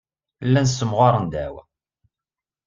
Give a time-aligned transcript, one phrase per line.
[0.45, 1.63] Llan ssemɣaren ddeɛwa.